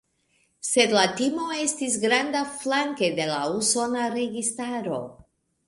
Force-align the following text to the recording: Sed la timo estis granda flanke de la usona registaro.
Sed 0.69 0.95
la 0.95 1.03
timo 1.19 1.45
estis 1.65 1.99
granda 2.07 2.43
flanke 2.63 3.13
de 3.21 3.29
la 3.35 3.39
usona 3.61 4.11
registaro. 4.17 5.01